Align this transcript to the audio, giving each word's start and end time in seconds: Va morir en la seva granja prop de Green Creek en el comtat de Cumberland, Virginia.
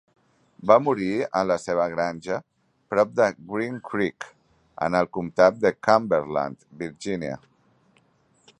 Va 0.69 0.75
morir 0.83 1.09
en 1.25 1.43
la 1.49 1.57
seva 1.65 1.85
granja 1.91 2.37
prop 2.93 3.11
de 3.19 3.27
Green 3.51 3.77
Creek 3.91 4.27
en 4.87 4.97
el 5.01 5.11
comtat 5.19 5.63
de 5.67 5.73
Cumberland, 5.89 6.67
Virginia. 6.83 7.37